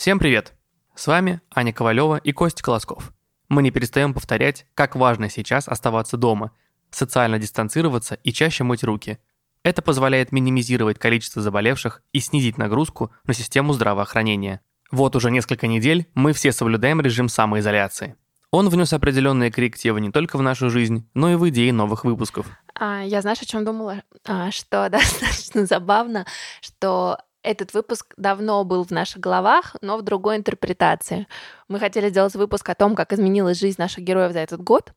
[0.00, 0.54] Всем привет!
[0.94, 3.12] С вами Аня Ковалева и Костя Колосков.
[3.50, 6.52] Мы не перестаем повторять, как важно сейчас оставаться дома,
[6.90, 9.18] социально дистанцироваться и чаще мыть руки.
[9.62, 14.62] Это позволяет минимизировать количество заболевших и снизить нагрузку на систему здравоохранения.
[14.90, 18.16] Вот уже несколько недель мы все соблюдаем режим самоизоляции.
[18.50, 22.46] Он внес определенные коррективы не только в нашу жизнь, но и в идеи новых выпусков.
[22.74, 24.02] А, я знаешь, о чем думала?
[24.26, 26.24] А, что достаточно забавно,
[26.62, 31.26] что этот выпуск давно был в наших головах, но в другой интерпретации.
[31.68, 34.92] Мы хотели сделать выпуск о том, как изменилась жизнь наших героев за этот год,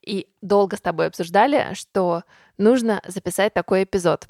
[0.00, 2.24] и долго с тобой обсуждали, что
[2.58, 4.26] нужно записать такой эпизод.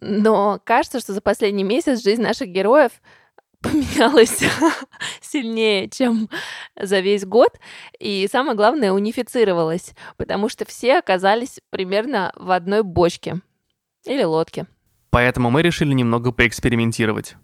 [0.00, 2.92] Но кажется, что за последний месяц жизнь наших героев
[3.60, 4.42] поменялась
[5.20, 6.28] сильнее, чем
[6.76, 7.58] за весь год.
[7.98, 13.40] И самое главное, унифицировалась, потому что все оказались примерно в одной бочке
[14.04, 14.66] или лодке.
[15.10, 17.36] Поэтому мы решили немного поэкспериментировать.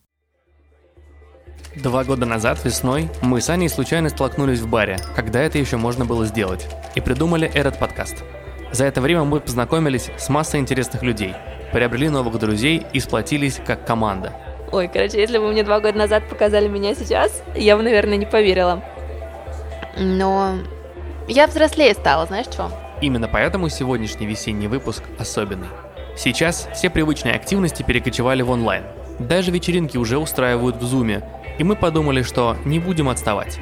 [1.74, 6.06] Два года назад, весной, мы с Аней случайно столкнулись в баре, когда это еще можно
[6.06, 8.24] было сделать, и придумали этот подкаст.
[8.72, 11.34] За это время мы познакомились с массой интересных людей,
[11.72, 14.32] приобрели новых друзей и сплотились как команда.
[14.72, 18.26] Ой, короче, если бы мне два года назад показали меня сейчас, я бы, наверное, не
[18.26, 18.82] поверила.
[19.98, 20.58] Но
[21.28, 22.70] я взрослее стала, знаешь что?
[23.00, 25.68] Именно поэтому сегодняшний весенний выпуск особенный.
[26.16, 28.84] Сейчас все привычные активности перекочевали в онлайн.
[29.18, 31.22] Даже вечеринки уже устраивают в Зуме,
[31.58, 33.58] и мы подумали, что не будем отставать.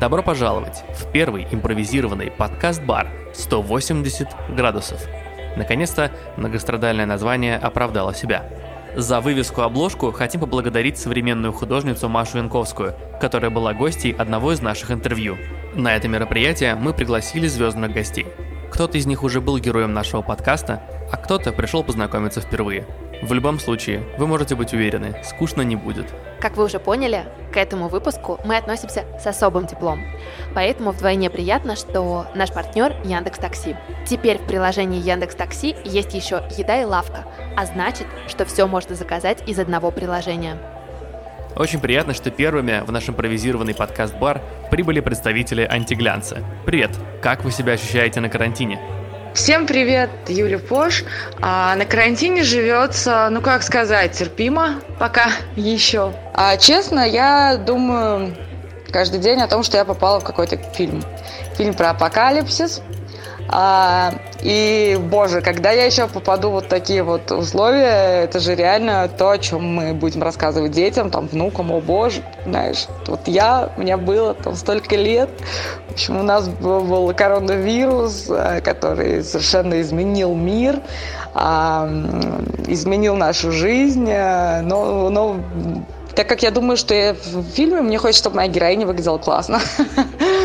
[0.00, 5.02] Добро пожаловать в первый импровизированный подкаст-бар 180 градусов.
[5.56, 8.46] Наконец-то многострадальное название оправдало себя.
[8.96, 15.36] За вывеску-обложку хотим поблагодарить современную художницу Машу Янковскую, которая была гостьей одного из наших интервью.
[15.74, 18.26] На это мероприятие мы пригласили звездных гостей.
[18.70, 22.86] Кто-то из них уже был героем нашего подкаста, а кто-то пришел познакомиться впервые.
[23.22, 26.06] В любом случае, вы можете быть уверены, скучно не будет.
[26.40, 30.04] Как вы уже поняли, к этому выпуску мы относимся с особым теплом.
[30.54, 33.76] Поэтому вдвойне приятно, что наш партнер Яндекс Такси.
[34.06, 37.24] Теперь в приложении Яндекс Такси есть еще еда и лавка,
[37.56, 40.58] а значит, что все можно заказать из одного приложения.
[41.56, 44.40] Очень приятно, что первыми в наш импровизированный подкаст-бар
[44.70, 46.38] прибыли представители антиглянца.
[46.64, 46.90] Привет,
[47.20, 48.97] как вы себя ощущаете на карантине?
[49.38, 51.04] Всем привет, Юля Пош.
[51.40, 56.12] А, на карантине живется, ну как сказать, терпимо пока еще.
[56.34, 58.34] А честно, я думаю
[58.90, 61.04] каждый день о том, что я попала в какой-то фильм.
[61.56, 62.82] Фильм про апокалипсис.
[63.50, 69.30] А, и, боже, когда я еще попаду вот такие вот условия, это же реально то,
[69.30, 74.34] о чем мы будем рассказывать детям, там, внукам, о боже, знаешь, вот я, меня было
[74.34, 75.30] там столько лет,
[75.88, 80.80] в общем, у нас был, был коронавирус, э, который совершенно изменил мир,
[81.34, 81.88] а,
[82.66, 85.36] изменил нашу жизнь, э, но, но
[86.14, 89.60] так как я думаю, что я в фильме, мне хочется, чтобы моя героиня выглядела классно.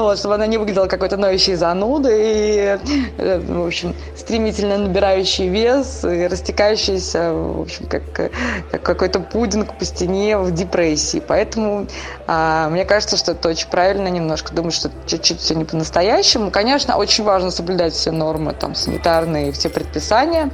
[0.00, 2.78] вот, чтобы она не выглядела какой-то ноющей занудой, и,
[3.18, 8.02] э, в общем, стремительно набирающий вес и растекающийся, в общем, как,
[8.70, 11.22] как какой-то пудинг по стене в депрессии.
[11.26, 11.86] Поэтому
[12.26, 16.50] а, мне кажется, что это очень правильно немножко думать, что чуть-чуть все не по-настоящему.
[16.50, 20.50] Конечно, очень важно соблюдать все нормы, там, санитарные, все предписания,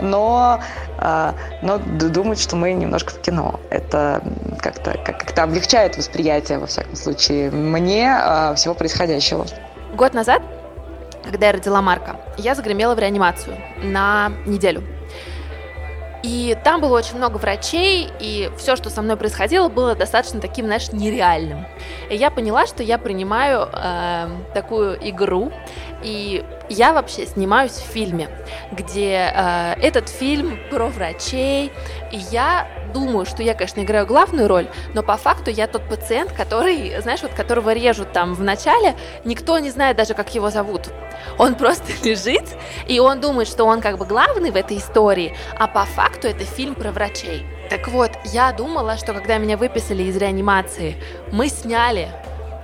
[0.00, 0.60] но,
[0.98, 3.60] но думать, что мы немножко в кино.
[3.70, 4.22] Это
[4.60, 9.46] как-то как-то облегчает восприятие, во всяком случае, мне а, всего происходящего.
[9.94, 10.42] Год назад,
[11.24, 14.82] когда я родила Марка, я загремела в реанимацию на неделю.
[16.22, 20.66] И там было очень много врачей, и все, что со мной происходило, было достаточно таким,
[20.66, 21.66] знаешь, нереальным.
[22.10, 25.52] И я поняла, что я принимаю э, такую игру,
[26.02, 28.28] и я вообще снимаюсь в фильме,
[28.72, 31.72] где э, этот фильм про врачей,
[32.12, 36.32] и я думаю, что я, конечно, играю главную роль, но по факту я тот пациент,
[36.32, 38.94] который, знаешь, вот которого режут там в начале,
[39.24, 40.88] никто не знает даже, как его зовут.
[41.38, 42.44] Он просто лежит,
[42.86, 46.44] и он думает, что он как бы главный в этой истории, а по факту это
[46.44, 47.44] фильм про врачей.
[47.68, 50.96] Так вот, я думала, что когда меня выписали из реанимации,
[51.32, 52.08] мы сняли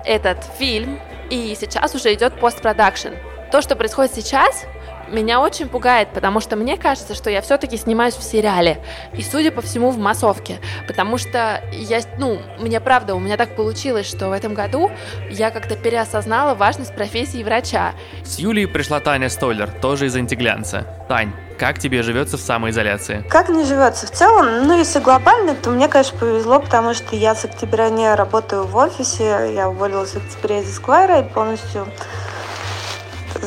[0.05, 0.99] этот фильм,
[1.31, 3.15] и сейчас уже идет постпродакшн.
[3.53, 4.65] То, что происходит сейчас,
[5.11, 8.83] меня очень пугает, потому что мне кажется, что я все-таки снимаюсь в сериале.
[9.13, 10.59] И, судя по всему, в массовке.
[10.89, 14.91] Потому что я, ну, мне правда, у меня так получилось, что в этом году
[15.31, 17.93] я как-то переосознала важность профессии врача.
[18.25, 20.87] С Юлей пришла Таня Стойлер, тоже из антиглянца.
[21.07, 23.23] Тань, как тебе живется в самоизоляции?
[23.29, 24.07] Как мне живется?
[24.07, 28.15] В целом, ну, если глобально, то мне, конечно, повезло, потому что я с октября не
[28.15, 29.53] работаю в офисе.
[29.55, 31.87] Я уволилась в октябре из Esquire и полностью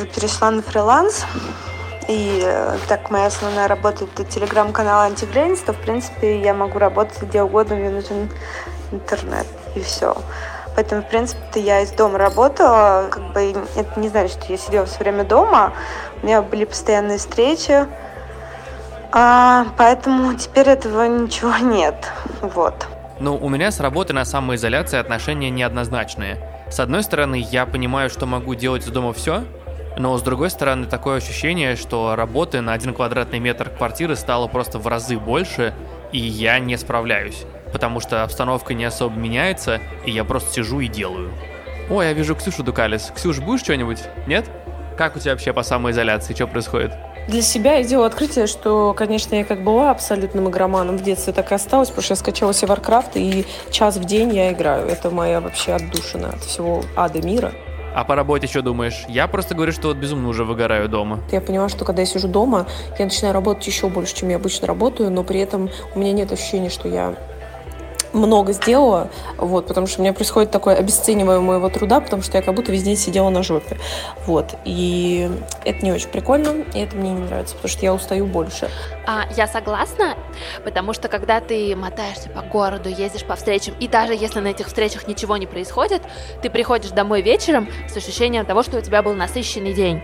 [0.04, 1.24] перешла на фриланс.
[2.08, 7.20] И э, так моя основная работа это телеграм-канал Антигрейнс, то в принципе я могу работать
[7.22, 8.30] где угодно, мне нужен
[8.92, 10.14] интернет, и все.
[10.76, 13.08] Поэтому, в принципе, я из дома работала.
[13.10, 15.72] Как бы это не значит, что я сидела все время дома.
[16.22, 17.86] У меня были постоянные встречи.
[19.10, 22.12] А, поэтому теперь этого ничего нет.
[22.42, 22.86] Вот.
[23.18, 26.36] Ну, у меня с работы на самоизоляции отношения неоднозначные.
[26.70, 29.44] С одной стороны, я понимаю, что могу делать из дома все,
[29.98, 34.78] но с другой стороны, такое ощущение, что работы на один квадратный метр квартиры стало просто
[34.78, 35.72] в разы больше,
[36.12, 40.88] и я не справляюсь, потому что обстановка не особо меняется, и я просто сижу и
[40.88, 41.32] делаю.
[41.88, 43.12] Ой, я вижу Ксюшу Дукалис.
[43.14, 44.00] Ксюш, будешь что-нибудь?
[44.26, 44.50] Нет?
[44.96, 46.34] Как у тебя вообще по самоизоляции?
[46.34, 46.92] Что происходит?
[47.28, 51.50] Для себя я сделала открытие, что, конечно, я как была абсолютным игроманом в детстве, так
[51.50, 54.86] и осталась, потому что я скачала себе Warcraft, и час в день я играю.
[54.86, 57.52] Это моя вообще отдушина от всего ада мира.
[57.96, 59.06] А по работе что думаешь?
[59.08, 61.20] Я просто говорю, что вот безумно уже выгораю дома.
[61.32, 62.66] Я понимаю, что когда я сижу дома,
[62.98, 66.30] я начинаю работать еще больше, чем я обычно работаю, но при этом у меня нет
[66.30, 67.14] ощущения, что я
[68.12, 69.08] много сделала,
[69.38, 72.70] вот, потому что у меня происходит такое обесценивание моего труда, потому что я как будто
[72.70, 73.78] весь день сидела на жопе,
[74.26, 75.30] вот, и
[75.64, 78.68] это не очень прикольно, и это мне не нравится, потому что я устаю больше.
[79.08, 80.16] А, я согласна,
[80.64, 84.66] потому что когда ты мотаешься по городу, ездишь по встречам, и даже если на этих
[84.66, 86.02] встречах ничего не происходит,
[86.42, 90.02] ты приходишь домой вечером с ощущением того, что у тебя был насыщенный день.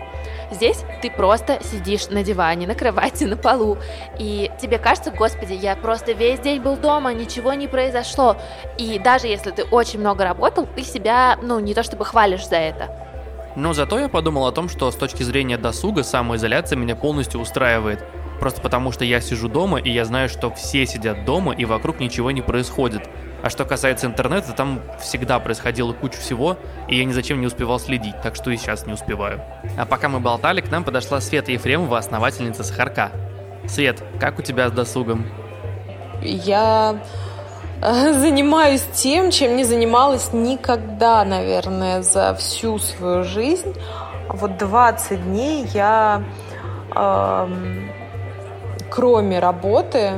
[0.51, 3.77] Здесь ты просто сидишь на диване, на кровати, на полу,
[4.17, 8.37] и тебе кажется, господи, я просто весь день был дома, ничего не произошло.
[8.77, 12.55] И даже если ты очень много работал, ты себя, ну, не то чтобы хвалишь за
[12.55, 12.89] это.
[13.57, 17.99] Но зато я подумал о том, что с точки зрения досуга самоизоляция меня полностью устраивает.
[18.43, 22.01] Просто потому что я сижу дома, и я знаю, что все сидят дома, и вокруг
[22.01, 23.09] ничего не происходит.
[23.41, 26.57] А что касается интернета, там всегда происходило куча всего,
[26.89, 29.39] и я ни зачем не успевал следить, так что и сейчас не успеваю.
[29.77, 33.11] А пока мы болтали, к нам подошла Света Ефремова, основательница Сахарка.
[33.65, 35.25] Свет, как у тебя с досугом?
[36.21, 36.97] Я
[37.81, 43.73] э, занимаюсь тем, чем не занималась никогда, наверное, за всю свою жизнь.
[44.27, 46.21] Вот 20 дней я,
[46.93, 47.47] э,
[48.93, 50.11] кроме работы,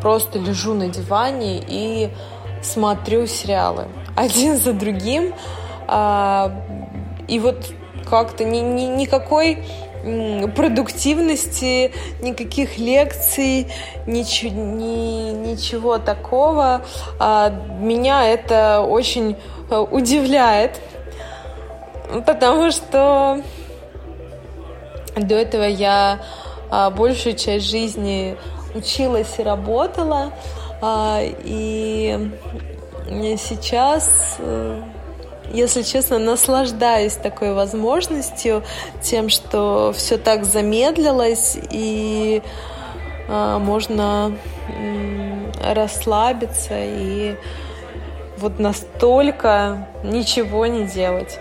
[0.00, 2.08] просто лежу на диване и
[2.62, 3.84] смотрю сериалы
[4.16, 5.34] один за другим.
[5.86, 6.50] А,
[7.28, 7.70] и вот
[8.08, 9.62] как-то ни, ни, никакой
[10.56, 11.92] продуктивности,
[12.22, 13.70] никаких лекций,
[14.06, 16.82] ничего, ни, ничего такого.
[17.18, 19.36] А, меня это очень
[19.70, 20.80] э, удивляет,
[22.26, 23.42] потому что
[25.14, 26.20] до этого я
[26.90, 28.36] большую часть жизни
[28.74, 30.32] училась и работала.
[30.80, 32.30] А, и
[33.38, 34.82] сейчас, э,
[35.52, 38.62] если честно, наслаждаюсь такой возможностью,
[39.02, 42.42] тем, что все так замедлилось и
[43.28, 44.36] а, можно
[45.62, 47.36] расслабиться и
[48.36, 51.38] вот настолько ничего не делать.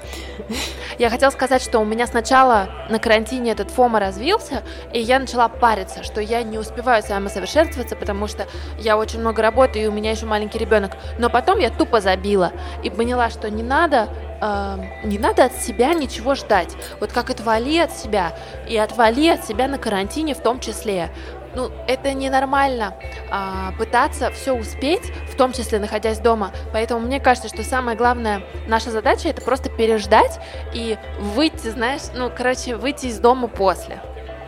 [1.00, 5.48] Я хотела сказать, что у меня сначала на карантине этот фома развился, и я начала
[5.48, 8.45] париться, что я не успеваю самосовершенствоваться, потому что
[8.80, 10.92] я очень много работаю, и у меня еще маленький ребенок.
[11.18, 12.51] Но потом я тупо забила
[12.84, 14.10] и поняла, что не надо
[14.42, 16.75] э, не надо от себя ничего ждать.
[17.00, 18.34] Вот как отвали от себя,
[18.68, 21.10] и отвали от себя на карантине в том числе
[21.56, 22.96] ну, это ненормально
[23.30, 26.52] а, пытаться все успеть, в том числе находясь дома.
[26.72, 30.39] Поэтому мне кажется, что самая главная наша задача это просто переждать
[30.74, 34.01] и выйти, знаешь, ну, короче, выйти из дома после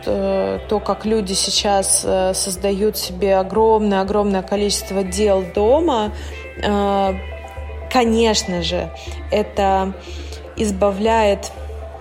[0.04, 6.12] то, как люди сейчас э, создают себе огромное-огромное количество дел дома,
[6.62, 7.14] э,
[7.90, 8.90] конечно же,
[9.32, 9.94] это
[10.56, 11.50] избавляет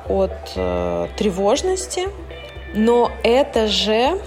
[0.08, 2.10] от э, тревожности,
[2.76, 4.20] но это же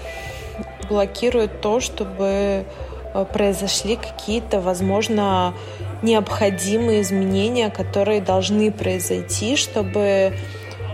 [0.89, 2.65] блокирует то, чтобы
[3.13, 5.53] э, произошли какие-то, возможно,
[6.01, 10.33] необходимые изменения, которые должны произойти, чтобы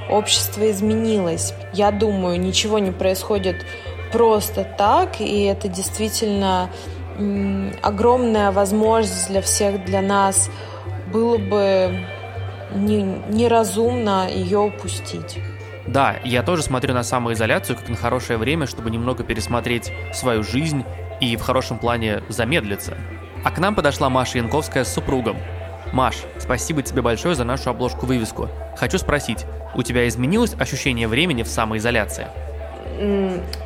[0.09, 1.53] общество изменилось.
[1.73, 3.65] Я думаю, ничего не происходит
[4.11, 6.69] просто так, и это действительно
[7.81, 10.49] огромная возможность для всех, для нас.
[11.11, 12.05] Было бы
[12.73, 15.37] неразумно ее упустить.
[15.87, 20.83] Да, я тоже смотрю на самоизоляцию как на хорошее время, чтобы немного пересмотреть свою жизнь
[21.19, 22.97] и в хорошем плане замедлиться.
[23.43, 25.37] А к нам подошла Маша Янковская с супругом.
[25.93, 28.49] Маш, спасибо тебе большое за нашу обложку-вывеску.
[28.75, 32.27] Хочу спросить, у тебя изменилось ощущение времени в самоизоляции?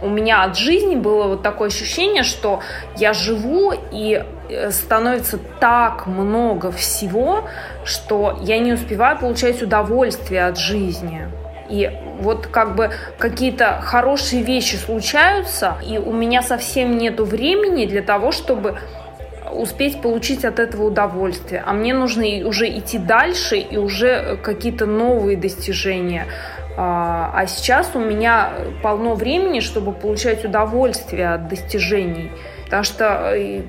[0.01, 2.61] у меня от жизни было вот такое ощущение, что
[2.97, 7.47] я живу и э, становится так много всего,
[7.83, 11.27] что я не успеваю получать удовольствие от жизни.
[11.69, 18.01] И вот как бы какие-то хорошие вещи случаются, и у меня совсем нету времени для
[18.01, 18.77] того, чтобы
[19.51, 21.63] успеть получить от этого удовольствие.
[21.65, 26.25] А мне нужно уже идти дальше и уже какие-то новые достижения.
[26.77, 32.31] А, а сейчас у меня полно времени, чтобы получать удовольствие от достижений.
[32.65, 33.63] Потому что э,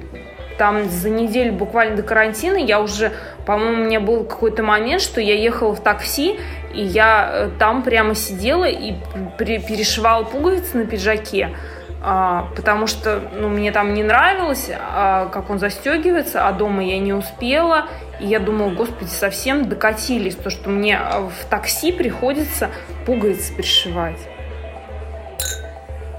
[0.58, 3.12] там за неделю буквально до карантина я уже,
[3.46, 6.38] по-моему, у меня был какой-то момент, что я ехала в такси,
[6.72, 8.94] и я э, там прямо сидела и
[9.38, 11.54] перешивала пуговицы на пиджаке,
[12.02, 16.98] а, потому что ну, мне там не нравилось, а, как он застегивается, а дома я
[16.98, 17.86] не успела.
[18.20, 22.70] И я думала, господи, совсем докатились, то, что мне а, в такси приходится
[23.04, 24.18] пуговицы пришивать.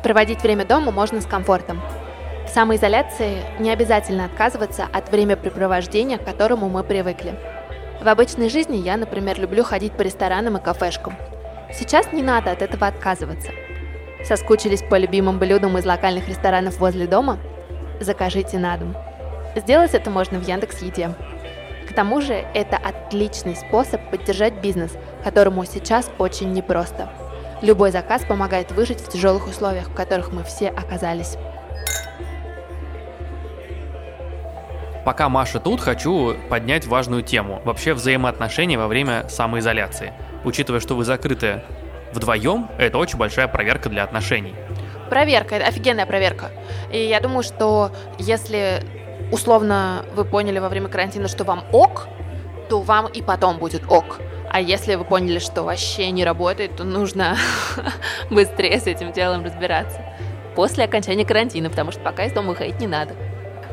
[0.03, 1.81] Проводить время дома можно с комфортом.
[2.45, 7.35] В самоизоляции не обязательно отказываться от времяпрепровождения, к которому мы привыкли.
[8.01, 11.15] В обычной жизни я, например, люблю ходить по ресторанам и кафешкам.
[11.71, 13.51] Сейчас не надо от этого отказываться.
[14.23, 17.37] Соскучились по любимым блюдам из локальных ресторанов возле дома?
[17.99, 18.95] Закажите на дом.
[19.55, 21.13] Сделать это можно в Яндекс Еде.
[21.87, 24.93] К тому же это отличный способ поддержать бизнес,
[25.23, 27.07] которому сейчас очень непросто.
[27.61, 31.37] Любой заказ помогает выжить в тяжелых условиях, в которых мы все оказались.
[35.05, 37.61] Пока Маша тут, хочу поднять важную тему.
[37.65, 40.13] Вообще взаимоотношения во время самоизоляции.
[40.43, 41.63] Учитывая, что вы закрыты
[42.13, 44.53] вдвоем, это очень большая проверка для отношений.
[45.09, 46.51] Проверка, это офигенная проверка.
[46.91, 48.83] И я думаю, что если
[49.31, 52.07] условно вы поняли во время карантина, что вам ок,
[52.69, 54.19] то вам и потом будет ок.
[54.49, 57.37] А если вы поняли, что вообще не работает, то нужно
[58.29, 59.99] быстрее с этим делом разбираться.
[60.55, 63.15] После окончания карантина, потому что пока из дома выходить не надо.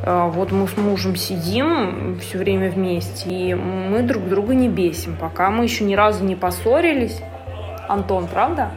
[0.05, 5.17] А, вот мы с мужем сидим все время вместе, и мы друг друга не бесим,
[5.17, 7.21] пока мы еще ни разу не поссорились.
[7.89, 8.71] Антон, правда?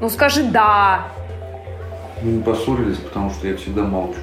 [0.00, 1.08] Ну скажи «да».
[2.22, 4.20] Мы не поссорились, потому что я всегда молчу.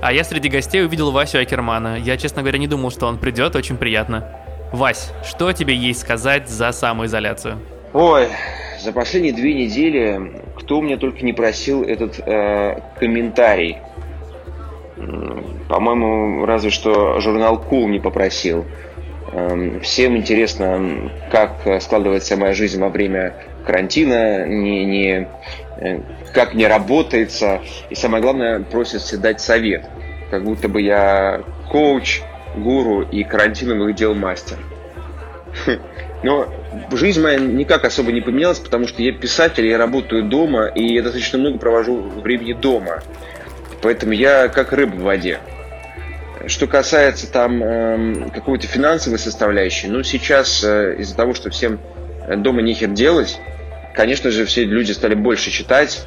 [0.00, 1.96] А я среди гостей увидел Васю Акермана.
[1.96, 4.28] Я, честно говоря, не думал, что он придет, очень приятно.
[4.72, 7.58] Вась, что тебе есть сказать за самоизоляцию?
[7.94, 8.28] Ой,
[8.80, 13.78] за последние две недели кто мне только не просил этот э, комментарий
[15.68, 18.64] по-моему, разве что журнал Cool не попросил.
[19.32, 25.28] Эм, всем интересно, как складывается моя жизнь во время карантина, не, не,
[25.76, 26.00] э,
[26.32, 27.60] как мне работается.
[27.90, 29.84] И самое главное, просят дать совет.
[30.30, 32.22] Как будто бы я коуч,
[32.56, 34.56] гуру и карантиновых дел мастер.
[36.22, 36.48] Но
[36.92, 41.02] жизнь моя никак особо не поменялась, потому что я писатель, я работаю дома, и я
[41.02, 43.02] достаточно много провожу времени дома.
[43.82, 45.38] Поэтому я как рыба в воде.
[46.46, 51.78] Что касается там э, какой-то финансовой составляющей, ну сейчас э, из-за того, что всем
[52.36, 53.38] дома нехер делать,
[53.94, 56.06] конечно же, все люди стали больше читать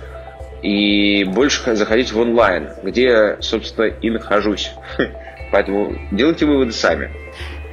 [0.61, 4.71] и больше заходить в онлайн, где собственно, и нахожусь.
[5.51, 7.11] Поэтому делайте выводы сами.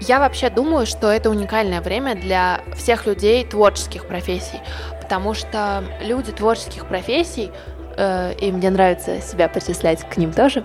[0.00, 4.60] Я вообще думаю, что это уникальное время для всех людей творческих профессий,
[5.00, 7.50] потому что люди творческих профессий
[7.98, 10.64] и мне нравится себя причислять к ним тоже,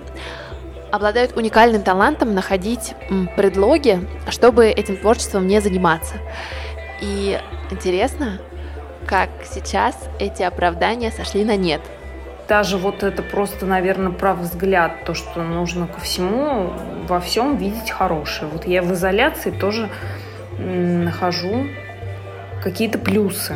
[0.91, 2.93] обладают уникальным талантом находить
[3.35, 6.15] предлоги, чтобы этим творчеством не заниматься.
[7.01, 7.39] И
[7.71, 8.39] интересно,
[9.07, 11.81] как сейчас эти оправдания сошли на нет.
[12.47, 16.73] Даже вот это просто, наверное, про взгляд, то, что нужно ко всему,
[17.07, 18.51] во всем видеть хорошее.
[18.51, 19.89] Вот я в изоляции тоже
[20.59, 21.65] нахожу
[22.61, 23.55] какие-то плюсы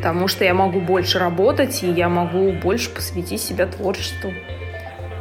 [0.00, 4.32] потому что я могу больше работать, и я могу больше посвятить себя творчеству.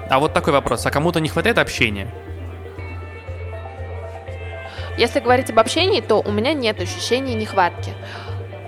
[0.10, 0.86] А вот такой вопрос.
[0.86, 2.08] А кому-то не хватает общения?
[4.98, 7.92] Если говорить об общении, то у меня нет ощущения нехватки.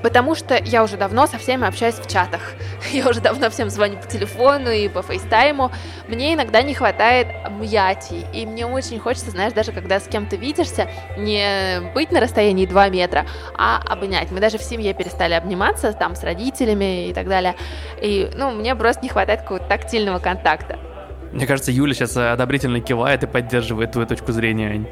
[0.02, 2.42] Потому что я уже давно со всеми общаюсь в чатах.
[2.92, 5.72] Я уже давно всем звоню по телефону и по фейстайму.
[6.08, 8.26] Мне иногда не хватает объятий.
[8.34, 12.90] И мне очень хочется, знаешь, даже когда с кем-то видишься, не быть на расстоянии 2
[12.90, 14.32] метра, а обнять.
[14.32, 17.56] Мы даже в семье перестали обниматься, там, с родителями и так далее.
[18.02, 20.80] И, ну, мне просто не хватает какого-то тактильного контакта.
[21.32, 24.88] Мне кажется, Юля сейчас одобрительно кивает и поддерживает твою точку зрения, Ань.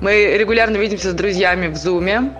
[0.00, 2.32] Мы регулярно видимся с друзьями в Зуме.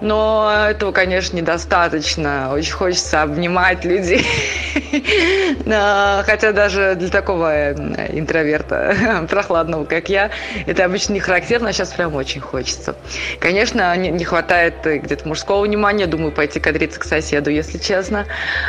[0.00, 2.52] Но этого, конечно, недостаточно.
[2.52, 4.26] Очень хочется обнимать людей.
[5.64, 10.30] Хотя даже для такого э, интроверта прохладного, как я,
[10.66, 12.94] это обычно не характерно, а сейчас прям очень хочется.
[13.40, 16.06] Конечно, не хватает где-то мужского внимания.
[16.06, 18.26] Думаю, пойти кадриться к соседу, если честно.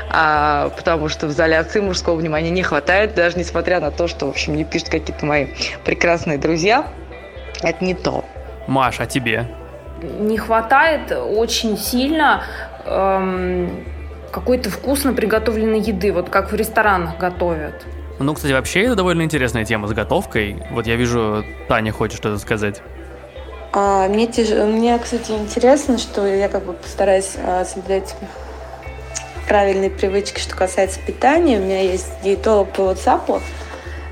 [0.10, 4.30] А, потому что в изоляции мужского внимания не хватает, даже несмотря на то, что, в
[4.30, 5.48] общем, мне пишут какие-то мои
[5.84, 6.88] прекрасные друзья.
[7.62, 8.24] Это не то.
[8.68, 9.48] Маш, а тебе?
[10.02, 12.44] Не хватает очень сильно
[12.86, 13.84] эм,
[14.32, 17.86] какой-то вкусно приготовленной еды, вот как в ресторанах готовят.
[18.20, 20.64] Ну, кстати, вообще это довольно интересная тема с готовкой.
[20.72, 22.82] Вот я вижу, Таня хочет что-то сказать.
[23.74, 24.50] А, мне, тяж...
[24.50, 28.16] мне, кстати, интересно, что я как бы постараюсь а, соблюдать
[29.48, 31.60] правильные привычки, что касается питания.
[31.60, 33.42] У меня есть диетолог по WhatsApp.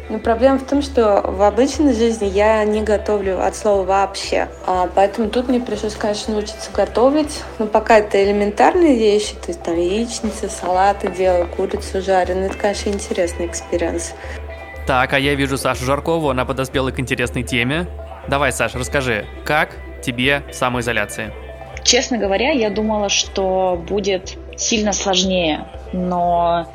[0.07, 4.47] Но проблема в том, что в обычной жизни я не готовлю от слова вообще.
[4.67, 7.41] А, поэтому тут мне пришлось, конечно, научиться готовить.
[7.57, 12.35] Но пока это элементарные вещи, то есть там яичницы, салаты делаю, курицу жарю.
[12.35, 14.13] Ну, это, конечно, интересный experience.
[14.85, 17.88] Так, а я вижу Сашу Жаркову, она подоспела к интересной теме.
[18.27, 21.33] Давай, Саша, расскажи, как тебе самоизоляция?
[21.83, 26.67] Честно говоря, я думала, что будет сильно сложнее, но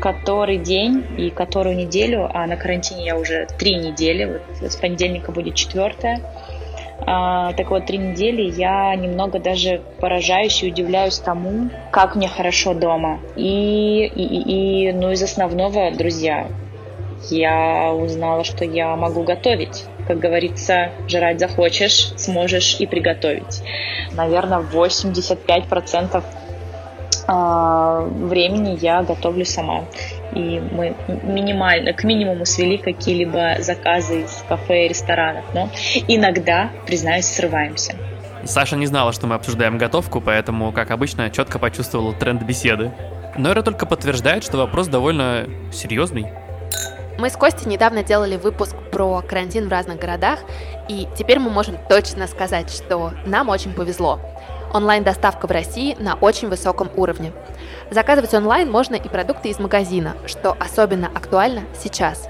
[0.00, 5.32] который день и которую неделю, а на карантине я уже три недели, вот с понедельника
[5.32, 6.20] будет четвертая,
[7.06, 12.74] а, так вот, три недели я немного даже поражаюсь и удивляюсь тому, как мне хорошо
[12.74, 13.20] дома.
[13.36, 16.48] И, и, и, и ну, из основного, друзья,
[17.30, 19.84] я узнала, что я могу готовить.
[20.06, 23.62] Как говорится, жрать захочешь, сможешь и приготовить.
[24.12, 26.22] Наверное, 85% а,
[27.30, 29.84] времени я готовлю сама.
[30.34, 35.44] И мы минимально, к минимуму свели какие-либо заказы из кафе и ресторанов.
[35.54, 35.68] Но
[36.08, 37.94] иногда, признаюсь, срываемся.
[38.44, 42.92] Саша не знала, что мы обсуждаем готовку, поэтому, как обычно, четко почувствовала тренд беседы.
[43.36, 46.26] Но это только подтверждает, что вопрос довольно серьезный.
[47.18, 50.38] Мы с Костей недавно делали выпуск про карантин в разных городах,
[50.88, 54.18] и теперь мы можем точно сказать, что нам очень повезло.
[54.72, 57.32] Онлайн-доставка в России на очень высоком уровне.
[57.90, 62.28] Заказывать онлайн можно и продукты из магазина, что особенно актуально сейчас.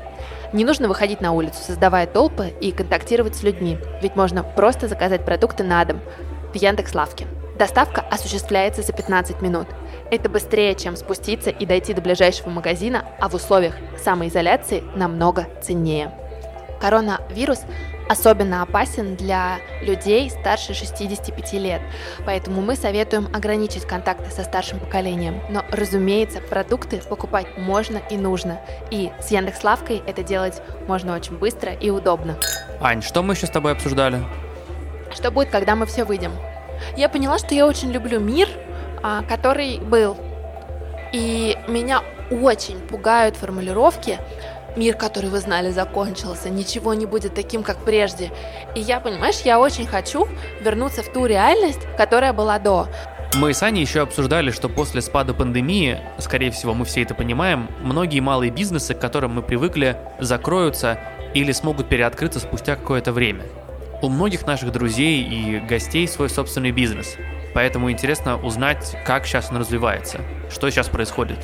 [0.53, 5.25] Не нужно выходить на улицу, создавая толпы и контактировать с людьми, ведь можно просто заказать
[5.25, 6.01] продукты на дом
[6.53, 7.27] в Яндекс.Лавке.
[7.59, 9.69] Доставка осуществляется за 15 минут.
[10.11, 16.11] Это быстрее, чем спуститься и дойти до ближайшего магазина, а в условиях самоизоляции намного ценнее.
[16.81, 17.61] Коронавирус
[18.11, 21.81] особенно опасен для людей старше 65 лет,
[22.27, 25.41] поэтому мы советуем ограничить контакты со старшим поколением.
[25.49, 31.73] Но, разумеется, продукты покупать можно и нужно, и с Яндекс.Лавкой это делать можно очень быстро
[31.73, 32.37] и удобно.
[32.81, 34.25] Ань, что мы еще с тобой обсуждали?
[35.15, 36.33] Что будет, когда мы все выйдем?
[36.97, 38.49] Я поняла, что я очень люблю мир,
[39.05, 40.17] а, который был.
[41.13, 44.19] И меня очень пугают формулировки
[44.77, 48.31] «Мир, который вы знали, закончился, ничего не будет таким, как прежде».
[48.75, 50.29] И я, понимаешь, я очень хочу
[50.61, 52.89] вернуться в ту реальность, которая была до.
[53.35, 57.69] Мы с Аней еще обсуждали, что после спада пандемии, скорее всего, мы все это понимаем,
[57.81, 60.99] многие малые бизнесы, к которым мы привыкли, закроются
[61.33, 63.45] или смогут переоткрыться спустя какое-то время–
[64.03, 67.17] у многих наших друзей и гостей свой собственный бизнес.
[67.55, 71.39] Поэтому интересно узнать, как сейчас он развивается, что сейчас происходит.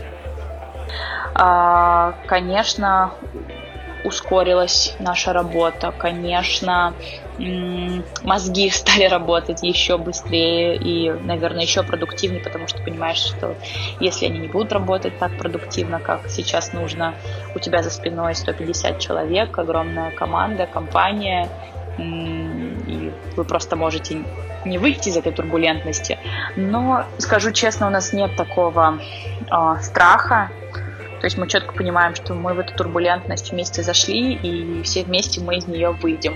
[1.39, 3.13] А, конечно,
[4.03, 6.95] ускорилась наша работа, конечно,
[8.23, 13.55] мозги стали работать еще быстрее и, наверное, еще продуктивнее, потому что понимаешь, что
[14.01, 17.15] если они не будут работать так продуктивно, как сейчас нужно,
[17.55, 21.51] у тебя за спиной 150 человек, огромная команда, компания,
[21.99, 24.25] и вы просто можете
[24.65, 26.19] не выйти из этой турбулентности.
[26.57, 28.99] Но, скажу честно, у нас нет такого
[29.51, 30.51] э, страха.
[31.21, 35.41] То есть мы четко понимаем, что мы в эту турбулентность вместе зашли, и все вместе
[35.41, 36.35] мы из нее выйдем.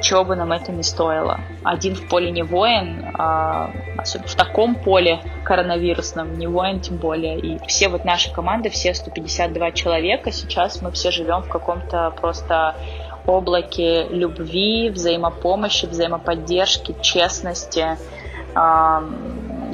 [0.00, 1.40] Чего бы нам это ни стоило.
[1.62, 7.38] Один в поле не воин, а, особенно в таком поле коронавирусном, не воин тем более.
[7.38, 12.74] И все вот наши команды, все 152 человека, сейчас мы все живем в каком-то просто
[13.26, 17.98] облаке любви, взаимопомощи, взаимоподдержки, честности
[18.54, 19.00] э,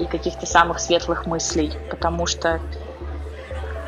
[0.01, 1.73] и каких-то самых светлых мыслей.
[1.91, 2.61] Потому что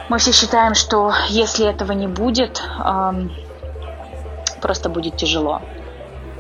[0.09, 2.63] мы все считаем, что если этого не будет,
[4.61, 5.61] просто будет тяжело.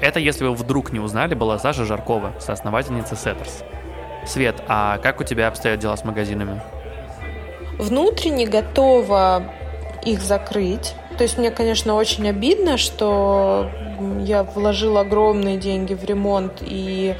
[0.00, 3.62] Это, если вы вдруг не узнали, была Саша Жаркова, соосновательница Сеттерс.
[4.26, 6.60] Свет, а как у тебя обстоят дела с магазинами?
[7.78, 9.44] Внутренне готова
[10.04, 10.94] их закрыть.
[11.16, 13.70] То есть мне, конечно, очень обидно, что
[14.20, 17.14] я вложила огромные деньги в ремонт и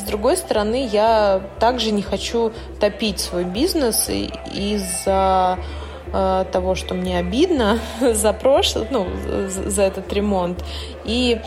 [0.00, 5.58] с другой стороны, я также не хочу топить свой бизнес из-за
[6.12, 9.06] э, того, что мне обидно за прошлое, ну,
[9.48, 10.64] за этот ремонт.
[11.04, 11.40] И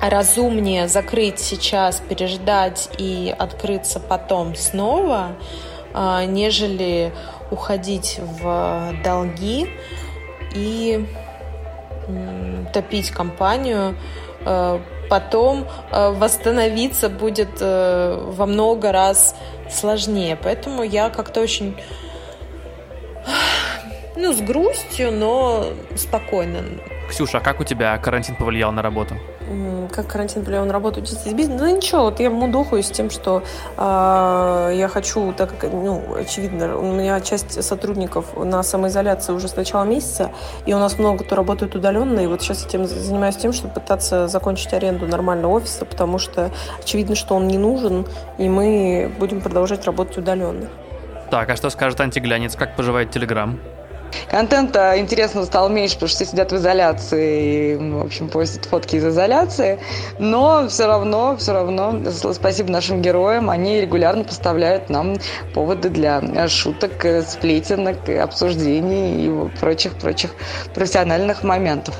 [0.00, 5.32] разумнее закрыть сейчас, переждать и открыться потом снова,
[5.92, 7.12] э, нежели
[7.50, 9.68] уходить в долги
[10.54, 11.06] и
[12.72, 13.96] топить компанию.
[15.14, 19.36] Потом э, восстановиться будет э, во много раз
[19.70, 20.36] сложнее.
[20.42, 21.76] Поэтому я как-то очень
[24.16, 26.64] Ну, с грустью, но спокойно.
[27.08, 29.14] Ксюша, а как у тебя карантин повлиял на работу?
[29.92, 31.64] Как карантин повлиял на работу из бизнеса?
[31.64, 33.42] Ну ничего, вот я мудохаюсь тем, что
[33.76, 39.56] э, я хочу, так как, ну, очевидно, у меня часть сотрудников на самоизоляции уже с
[39.56, 40.30] начала месяца,
[40.64, 44.28] и у нас много кто работает удаленно, и вот сейчас этим занимаюсь тем, чтобы пытаться
[44.28, 46.50] закончить аренду нормального офиса, потому что
[46.82, 48.06] очевидно, что он не нужен,
[48.38, 50.68] и мы будем продолжать работать удаленно.
[51.30, 52.56] Так, а что скажет антиглянец?
[52.56, 53.58] Как поживает Телеграм?
[54.30, 58.96] Контента интересного стало меньше, потому что все сидят в изоляции и, в общем, постят фотки
[58.96, 59.78] из изоляции.
[60.18, 62.00] Но все равно, все равно,
[62.32, 65.16] спасибо нашим героям, они регулярно поставляют нам
[65.54, 70.30] поводы для шуток, сплетенок, обсуждений и прочих-прочих
[70.74, 71.94] профессиональных моментов.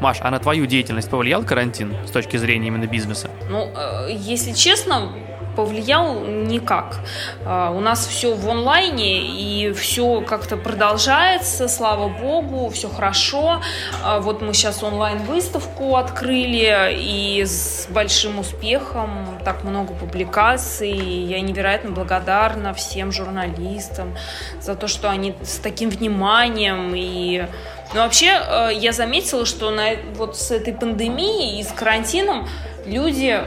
[0.00, 3.30] Маш, а на твою деятельность повлиял карантин с точки зрения именно бизнеса?
[3.48, 5.12] Ну, э, если честно,
[5.56, 7.00] повлиял никак.
[7.44, 13.60] А, у нас все в онлайне, и все как-то продолжается, слава богу, все хорошо.
[14.02, 20.96] А, вот мы сейчас онлайн-выставку открыли, и с большим успехом, так много публикаций.
[20.96, 24.16] Я невероятно благодарна всем журналистам
[24.60, 27.46] за то, что они с таким вниманием и
[27.92, 32.48] ну, вообще, э, я заметила, что на, вот с этой пандемией и с карантином
[32.86, 33.40] люди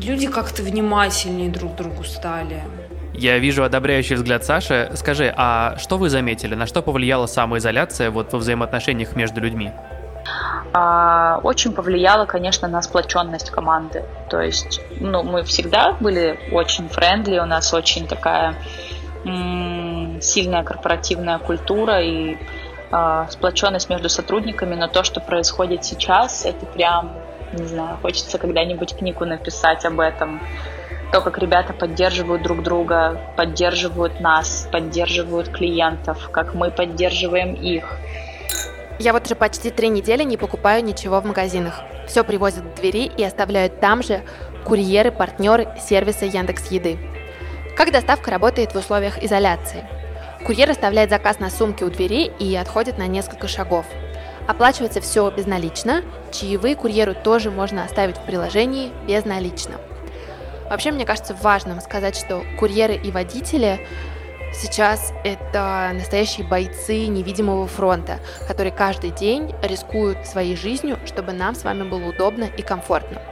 [0.00, 2.62] люди как-то внимательнее друг к другу стали.
[3.12, 4.90] Я вижу одобряющий взгляд Саши.
[4.94, 6.54] Скажи, а что вы заметили?
[6.54, 9.70] На что повлияла самоизоляция вот во взаимоотношениях между людьми?
[10.72, 14.04] А, очень повлияло, конечно, на сплоченность команды.
[14.28, 18.56] То есть, ну, мы всегда были очень френдли, у нас очень такая
[19.24, 22.36] м- сильная корпоративная культура и
[22.90, 27.12] э, сплоченность между сотрудниками, но то, что происходит сейчас, это прям
[27.54, 30.40] не знаю, хочется когда-нибудь книгу написать об этом.
[31.12, 37.84] То, как ребята поддерживают друг друга, поддерживают нас, поддерживают клиентов, как мы поддерживаем их.
[38.98, 41.80] Я вот уже почти три недели не покупаю ничего в магазинах.
[42.08, 44.22] Все привозят к двери и оставляют там же
[44.64, 46.98] курьеры, партнеры сервиса Яндекс Еды.
[47.76, 49.84] Как доставка работает в условиях изоляции?
[50.46, 53.86] Курьер оставляет заказ на сумке у двери и отходит на несколько шагов–
[54.46, 59.76] Оплачивается все безналично, чаевые курьеру тоже можно оставить в приложении безналично.
[60.68, 63.86] Вообще, мне кажется важным сказать, что курьеры и водители
[64.52, 71.64] сейчас это настоящие бойцы невидимого фронта, которые каждый день рискуют своей жизнью, чтобы нам с
[71.64, 73.22] вами было удобно и комфортно.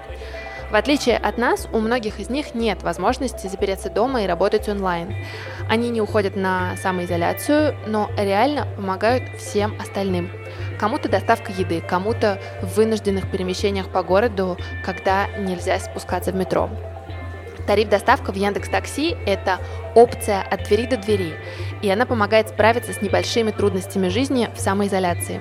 [0.70, 5.14] В отличие от нас, у многих из них нет возможности запереться дома и работать онлайн.
[5.68, 10.30] Они не уходят на самоизоляцию, но реально помогают всем остальным–
[10.82, 16.70] Кому-то доставка еды, кому-то в вынужденных перемещениях по городу, когда нельзя спускаться в метро.
[17.68, 19.60] Тариф доставка в Яндекс Такси– это
[19.94, 21.34] опция от двери до двери,
[21.82, 25.40] и она помогает справиться с небольшими трудностями жизни в самоизоляции.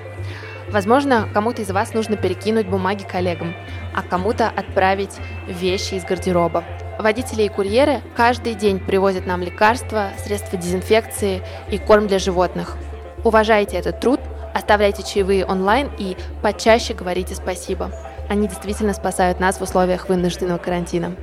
[0.70, 3.56] Возможно, кому-то из вас нужно перекинуть бумаги коллегам,
[3.96, 6.64] а кому-то отправить вещи из гардероба.
[7.00, 12.78] Водители и курьеры каждый день привозят нам лекарства, средства дезинфекции и корм для животных.
[13.24, 14.20] Уважайте этот труд
[14.54, 17.92] Оставляйте чаевые онлайн и почаще говорите спасибо.
[18.30, 21.16] Они действительно спасают нас в условиях вынужденного карантина.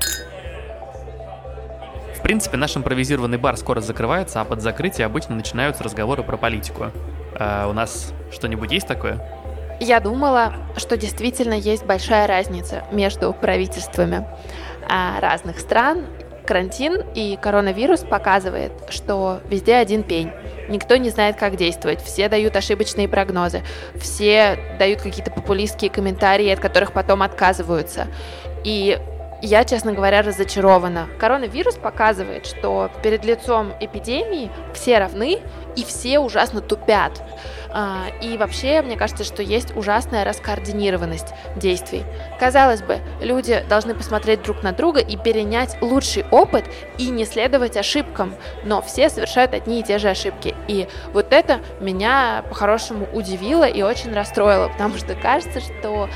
[2.15, 6.91] В принципе, наш импровизированный бар скоро закрывается, а под закрытие обычно начинаются разговоры про политику.
[7.39, 9.21] А у нас что-нибудь есть такое?
[9.81, 14.27] Я думала, что действительно есть большая разница между правительствами
[14.89, 16.05] а, разных стран
[16.49, 20.33] Карантин и коронавирус показывает, что везде один пень.
[20.69, 22.03] Никто не знает, как действовать.
[22.03, 23.63] Все дают ошибочные прогнозы.
[24.01, 28.09] Все дают какие-то популистские комментарии, от которых потом отказываются.
[28.65, 28.99] И
[29.41, 31.09] я, честно говоря, разочарована.
[31.19, 35.39] Коронавирус показывает, что перед лицом эпидемии все равны
[35.77, 37.23] и все ужасно тупят.
[37.71, 42.05] А, и вообще, мне кажется, что есть ужасная раскоординированность действий.
[42.39, 46.65] Казалось бы, люди должны посмотреть друг на друга и перенять лучший опыт
[46.97, 50.55] и не следовать ошибкам, но все совершают одни и те же ошибки.
[50.67, 56.09] И вот это меня по-хорошему удивило и очень расстроило, потому что кажется, что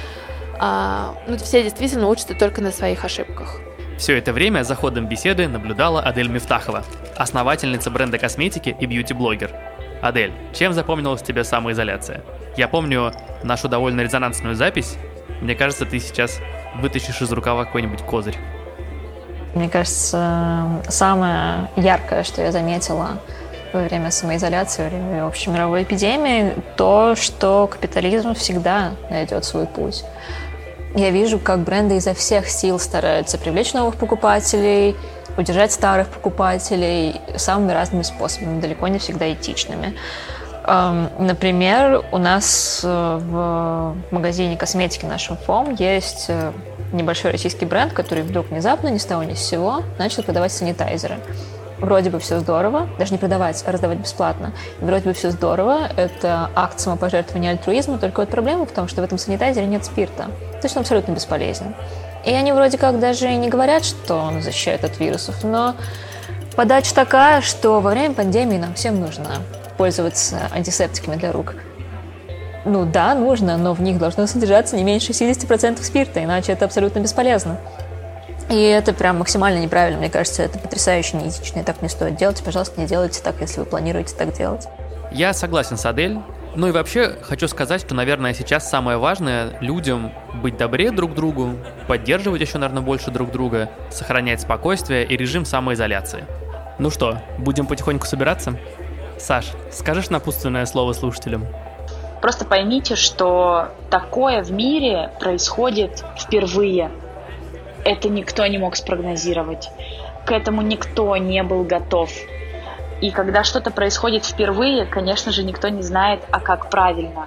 [0.59, 3.61] а, ну, все действительно учатся только на своих ошибках.
[3.99, 6.83] Все это время за ходом беседы наблюдала Адель Мифтахова,
[7.17, 9.51] основательница бренда косметики и бьюти-блогер.
[10.03, 12.23] Адель, чем запомнилась тебе самоизоляция?
[12.57, 13.13] Я помню
[13.45, 14.97] нашу довольно резонансную запись.
[15.41, 16.41] Мне кажется, ты сейчас
[16.75, 18.37] вытащишь из рукава какой-нибудь козырь.
[19.55, 23.21] Мне кажется, самое яркое, что я заметила
[23.73, 30.05] во время самоизоляции, во время общемировой эпидемии, то, что капитализм всегда найдет свой путь.
[30.95, 34.95] Я вижу, как бренды изо всех сил стараются привлечь новых покупателей,
[35.37, 39.95] удержать старых покупателей самыми разными способами, далеко не всегда этичными.
[40.65, 46.53] Например, у нас э, в магазине косметики нашем ФОМ есть э,
[46.93, 51.17] небольшой российский бренд, который вдруг внезапно, ни с того ни с сего, начал продавать санитайзеры.
[51.83, 54.53] Вроде бы все здорово, даже не продавать, а раздавать бесплатно.
[54.81, 59.05] вроде бы все здорово, это акт самопожертвования альтруизма, только вот проблема в том, что в
[59.05, 60.27] этом санитайзере нет спирта.
[60.53, 61.75] То есть он абсолютно бесполезен.
[62.25, 65.75] И они вроде как даже не говорят, что он защищает от вирусов, но
[66.55, 69.27] подача такая, что во время пандемии нам всем нужно
[69.77, 71.57] пользоваться антисептиками для рук.
[72.65, 77.01] Ну да, нужно, но в них должно содержаться не меньше 60% спирта, иначе это абсолютно
[77.01, 77.59] бесполезно.
[78.51, 82.43] И это прям максимально неправильно, мне кажется, это потрясающе неэтично, и так не стоит делать.
[82.45, 84.67] Пожалуйста, не делайте так, если вы планируете так делать.
[85.11, 86.19] Я согласен с Адель.
[86.55, 91.55] Ну и вообще хочу сказать, что, наверное, сейчас самое важное людям быть добрее друг другу,
[91.89, 96.27] поддерживать еще, наверное, больше друг друга, сохранять спокойствие и режим самоизоляции.
[96.79, 98.59] Ну что, будем потихоньку собираться?
[99.19, 101.47] Саш, скажешь напутственное слово слушателям?
[102.21, 106.91] Просто поймите, что такое в мире происходит впервые.
[107.85, 109.71] Это никто не мог спрогнозировать.
[110.25, 112.11] К этому никто не был готов.
[113.01, 117.27] И когда что-то происходит впервые, конечно же, никто не знает, а как правильно.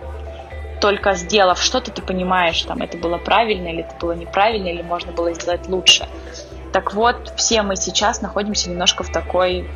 [0.79, 5.11] Только сделав что-то, ты понимаешь, там это было правильно или это было неправильно, или можно
[5.11, 6.07] было сделать лучше.
[6.71, 9.67] Так вот, все мы сейчас находимся немножко в такой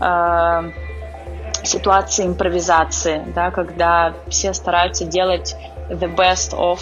[0.00, 0.70] э,
[1.64, 5.56] ситуации импровизации, да, когда все стараются делать
[5.88, 6.80] the best of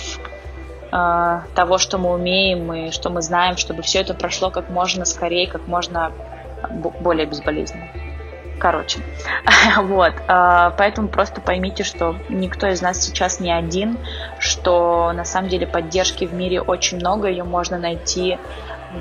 [0.90, 5.04] э, того, что мы умеем и что мы знаем, чтобы все это прошло как можно
[5.04, 6.12] скорее, как можно
[7.00, 7.88] более безболезненно.
[8.58, 9.00] Короче,
[9.78, 13.98] вот, э, поэтому просто поймите, что никто из нас сейчас не один,
[14.38, 18.38] что на самом деле поддержки в мире очень много, ее можно найти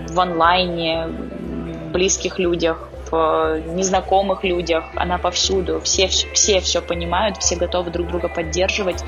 [0.07, 5.79] в онлайне, в близких людях, в незнакомых людях, она повсюду.
[5.81, 9.03] Все, все все понимают, все готовы друг друга поддерживать.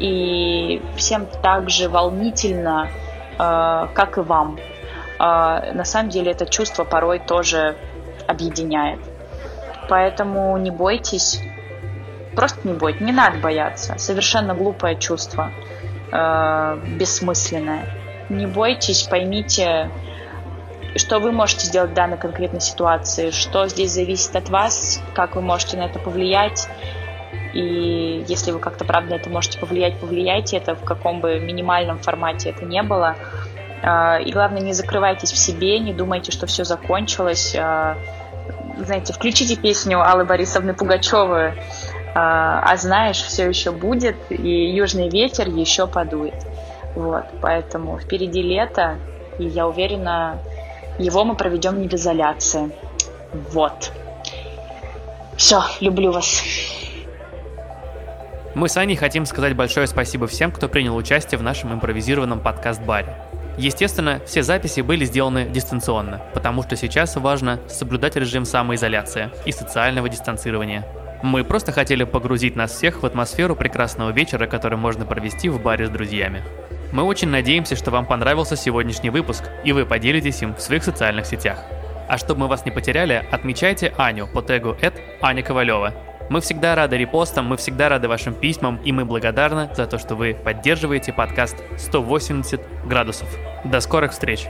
[0.00, 2.88] И всем так же волнительно,
[3.38, 4.58] э, как и вам.
[5.18, 7.76] Э, на самом деле это чувство порой тоже
[8.26, 9.00] объединяет.
[9.88, 11.40] Поэтому не бойтесь.
[12.34, 13.00] Просто не бойтесь.
[13.00, 13.94] Не надо бояться.
[13.98, 15.50] Совершенно глупое чувство.
[16.12, 17.86] Э, бессмысленное.
[18.28, 19.90] Не бойтесь, поймите,
[20.98, 25.42] что вы можете сделать в данной конкретной ситуации, что здесь зависит от вас, как вы
[25.42, 26.68] можете на это повлиять.
[27.54, 32.50] И если вы как-то правда это можете повлиять, повлияйте это в каком бы минимальном формате
[32.50, 33.16] это не было.
[33.82, 37.56] А, и главное, не закрывайтесь в себе, не думайте, что все закончилось.
[37.58, 37.96] А,
[38.76, 41.54] знаете, включите песню Аллы Борисовны Пугачевой
[42.14, 46.34] а, «А знаешь, все еще будет, и южный ветер еще подует».
[46.94, 48.96] Вот, поэтому впереди лето,
[49.38, 50.38] и я уверена,
[50.98, 52.70] его мы проведем не в изоляции.
[53.52, 53.92] Вот.
[55.36, 56.42] Все, люблю вас.
[58.54, 63.14] Мы с Аней хотим сказать большое спасибо всем, кто принял участие в нашем импровизированном подкаст-баре.
[63.58, 70.08] Естественно, все записи были сделаны дистанционно, потому что сейчас важно соблюдать режим самоизоляции и социального
[70.08, 70.86] дистанцирования.
[71.22, 75.86] Мы просто хотели погрузить нас всех в атмосферу прекрасного вечера, который можно провести в баре
[75.86, 76.42] с друзьями.
[76.96, 81.26] Мы очень надеемся, что вам понравился сегодняшний выпуск, и вы поделитесь им в своих социальных
[81.26, 81.62] сетях.
[82.08, 84.74] А чтобы мы вас не потеряли, отмечайте Аню по тегу
[85.20, 85.92] Аня Ковалева.
[86.30, 90.14] Мы всегда рады репостам, мы всегда рады вашим письмам, и мы благодарны за то, что
[90.14, 93.28] вы поддерживаете подкаст 180 градусов.
[93.62, 94.46] До скорых встреч!